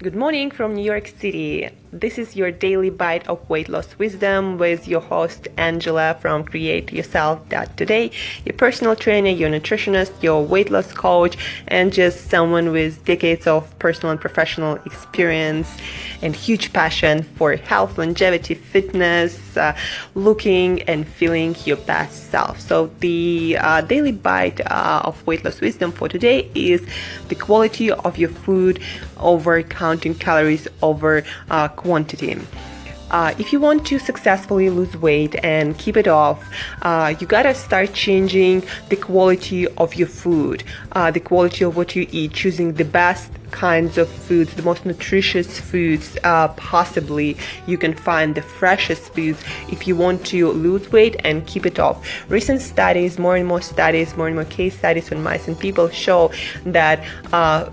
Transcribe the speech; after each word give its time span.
Good 0.00 0.14
morning 0.14 0.52
from 0.52 0.74
New 0.74 0.84
York 0.84 1.08
City. 1.08 1.68
This 1.90 2.18
is 2.18 2.36
your 2.36 2.50
daily 2.50 2.90
bite 2.90 3.26
of 3.28 3.48
weight 3.48 3.70
loss 3.70 3.98
wisdom 3.98 4.58
with 4.58 4.86
your 4.86 5.00
host 5.00 5.48
Angela 5.56 6.18
from 6.20 6.44
Create 6.44 6.92
Yourself 6.92 7.40
Today, 7.76 8.10
your 8.44 8.52
personal 8.52 8.94
trainer, 8.94 9.30
your 9.30 9.48
nutritionist, 9.48 10.22
your 10.22 10.44
weight 10.44 10.68
loss 10.68 10.92
coach, 10.92 11.38
and 11.66 11.90
just 11.90 12.28
someone 12.28 12.72
with 12.72 13.02
decades 13.06 13.46
of 13.46 13.78
personal 13.78 14.10
and 14.10 14.20
professional 14.20 14.74
experience 14.84 15.78
and 16.20 16.36
huge 16.36 16.74
passion 16.74 17.22
for 17.22 17.56
health, 17.56 17.96
longevity, 17.96 18.52
fitness, 18.52 19.56
uh, 19.56 19.74
looking 20.14 20.82
and 20.82 21.08
feeling 21.08 21.56
your 21.64 21.78
best 21.78 22.30
self. 22.30 22.60
So 22.60 22.88
the 23.00 23.56
uh, 23.58 23.80
daily 23.80 24.12
bite 24.12 24.60
uh, 24.70 25.00
of 25.04 25.26
weight 25.26 25.42
loss 25.42 25.62
wisdom 25.62 25.92
for 25.92 26.06
today 26.06 26.50
is 26.54 26.86
the 27.28 27.34
quality 27.34 27.90
of 27.90 28.18
your 28.18 28.28
food 28.28 28.78
over 29.16 29.62
counting 29.62 30.14
calories 30.14 30.68
over 30.82 31.24
uh, 31.50 31.68
quantity. 31.82 32.36
Uh, 33.10 33.34
if 33.38 33.52
you 33.52 33.60
want 33.60 33.86
to 33.86 33.98
successfully 33.98 34.68
lose 34.68 34.94
weight 34.96 35.34
and 35.42 35.78
keep 35.78 35.96
it 35.96 36.06
off, 36.06 36.44
uh, 36.82 37.14
you 37.18 37.26
gotta 37.26 37.54
start 37.54 37.92
changing 37.94 38.62
the 38.90 38.96
quality 38.96 39.66
of 39.76 39.94
your 39.94 40.08
food, 40.08 40.62
uh, 40.92 41.10
the 41.10 41.20
quality 41.20 41.64
of 41.64 41.76
what 41.76 41.96
you 41.96 42.06
eat, 42.10 42.32
choosing 42.34 42.74
the 42.74 42.84
best 42.84 43.30
kinds 43.50 43.96
of 43.96 44.08
foods, 44.10 44.52
the 44.54 44.62
most 44.62 44.84
nutritious 44.84 45.58
foods 45.58 46.18
uh, 46.22 46.48
possibly 46.48 47.34
you 47.66 47.78
can 47.78 47.94
find, 47.94 48.34
the 48.34 48.42
freshest 48.42 49.14
foods 49.14 49.42
if 49.70 49.86
you 49.88 49.96
want 49.96 50.24
to 50.26 50.50
lose 50.52 50.92
weight 50.92 51.16
and 51.24 51.46
keep 51.46 51.64
it 51.64 51.78
off. 51.78 51.96
Recent 52.28 52.60
studies, 52.60 53.18
more 53.18 53.36
and 53.36 53.46
more 53.46 53.62
studies, 53.62 54.14
more 54.18 54.26
and 54.26 54.36
more 54.36 54.44
case 54.44 54.76
studies 54.76 55.10
on 55.10 55.22
mice 55.22 55.48
and 55.48 55.58
people 55.58 55.88
show 55.88 56.30
that 56.66 57.02
uh, 57.32 57.70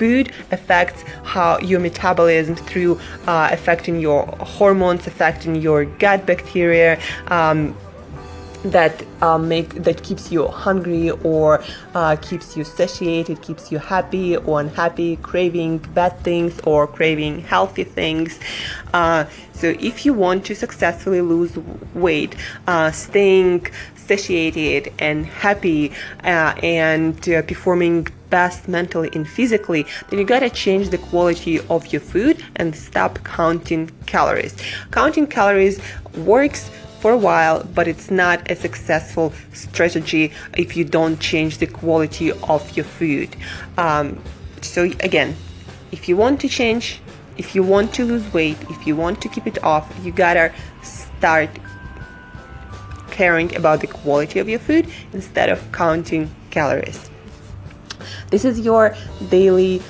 food 0.00 0.32
affects 0.50 1.02
how 1.24 1.58
your 1.58 1.80
metabolism 1.88 2.56
through 2.56 2.98
uh, 3.26 3.50
affecting 3.52 4.00
your 4.00 4.24
hormones, 4.58 5.06
affecting 5.06 5.54
your 5.66 5.84
gut 6.02 6.20
bacteria. 6.24 6.98
Um, 7.28 7.76
that 8.62 9.02
uh, 9.22 9.38
make 9.38 9.70
that 9.86 10.02
keeps 10.02 10.30
you 10.30 10.46
hungry 10.46 11.08
or 11.32 11.64
uh, 11.94 12.14
keeps 12.16 12.58
you 12.58 12.62
satiated, 12.62 13.40
keeps 13.40 13.72
you 13.72 13.78
happy 13.78 14.36
or 14.36 14.60
unhappy, 14.60 15.16
craving 15.16 15.78
bad 15.94 16.14
things 16.20 16.60
or 16.64 16.86
craving 16.86 17.40
healthy 17.40 17.84
things. 17.84 18.38
Uh, 18.92 19.24
so 19.54 19.66
if 19.90 20.04
you 20.04 20.12
want 20.12 20.44
to 20.44 20.54
successfully 20.54 21.22
lose 21.22 21.56
weight, 21.94 22.36
uh, 22.66 22.90
staying 22.90 23.66
satiated 23.94 24.92
and 24.98 25.24
happy 25.24 25.90
uh, 26.24 26.52
and 26.62 27.16
uh, 27.30 27.40
performing 27.42 28.06
best 28.30 28.68
mentally 28.68 29.10
and 29.12 29.28
physically, 29.28 29.86
then 30.08 30.18
you 30.18 30.24
gotta 30.24 30.50
change 30.50 30.90
the 30.90 30.98
quality 30.98 31.60
of 31.68 31.92
your 31.92 32.00
food 32.00 32.42
and 32.56 32.74
stop 32.74 33.18
counting 33.24 33.90
calories. 34.06 34.54
Counting 34.90 35.26
calories 35.26 35.80
works 36.16 36.70
for 37.00 37.12
a 37.12 37.16
while, 37.16 37.64
but 37.74 37.88
it's 37.88 38.10
not 38.10 38.50
a 38.50 38.54
successful 38.54 39.32
strategy 39.52 40.32
if 40.56 40.76
you 40.76 40.84
don't 40.84 41.18
change 41.18 41.58
the 41.58 41.66
quality 41.66 42.30
of 42.30 42.76
your 42.76 42.84
food. 42.84 43.34
Um, 43.78 44.22
so, 44.60 44.84
again, 45.00 45.34
if 45.92 46.08
you 46.08 46.16
want 46.16 46.40
to 46.42 46.48
change, 46.48 47.00
if 47.38 47.54
you 47.54 47.62
want 47.62 47.94
to 47.94 48.04
lose 48.04 48.30
weight, 48.32 48.58
if 48.68 48.86
you 48.86 48.94
want 48.94 49.22
to 49.22 49.28
keep 49.28 49.46
it 49.46 49.62
off, 49.64 49.90
you 50.02 50.12
gotta 50.12 50.52
start 50.82 51.48
caring 53.10 53.54
about 53.56 53.80
the 53.80 53.86
quality 53.86 54.38
of 54.38 54.48
your 54.48 54.58
food 54.58 54.88
instead 55.12 55.48
of 55.48 55.72
counting 55.72 56.30
calories. 56.50 57.10
This 58.30 58.44
is 58.44 58.60
your 58.60 58.94
daily 59.28 59.82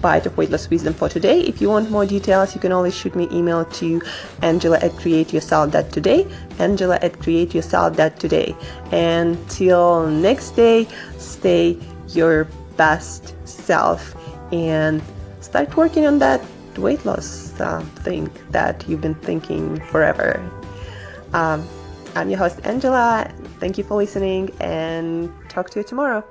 bite 0.00 0.26
of 0.26 0.36
weight 0.36 0.50
loss 0.50 0.68
wisdom 0.70 0.94
for 0.94 1.08
today. 1.08 1.40
If 1.40 1.60
you 1.60 1.68
want 1.68 1.90
more 1.90 2.06
details, 2.06 2.54
you 2.54 2.60
can 2.60 2.72
always 2.72 2.94
shoot 2.94 3.14
me 3.14 3.28
email 3.32 3.64
to 3.64 4.00
angela 4.42 4.78
at 4.78 4.92
createyourself.today, 4.92 6.26
angela 6.58 6.98
at 7.02 7.12
createyourself.today. 7.14 8.54
Until 8.92 10.06
next 10.06 10.50
day, 10.52 10.86
stay 11.18 11.78
your 12.08 12.46
best 12.76 13.34
self 13.46 14.14
and 14.52 15.02
start 15.40 15.76
working 15.76 16.06
on 16.06 16.18
that 16.20 16.40
weight 16.76 17.04
loss 17.04 17.58
uh, 17.60 17.80
thing 18.04 18.30
that 18.50 18.88
you've 18.88 19.00
been 19.00 19.16
thinking 19.16 19.80
forever. 19.86 20.40
Um, 21.32 21.66
I'm 22.14 22.30
your 22.30 22.38
host, 22.38 22.60
Angela. 22.64 23.30
Thank 23.58 23.78
you 23.78 23.84
for 23.84 23.96
listening 23.96 24.50
and 24.60 25.32
talk 25.48 25.70
to 25.70 25.80
you 25.80 25.84
tomorrow. 25.84 26.24